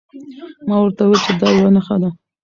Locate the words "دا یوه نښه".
1.41-1.95